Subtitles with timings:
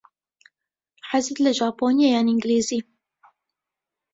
[1.09, 2.79] حەزت لە ژاپۆنییە یان ئینگلیزی؟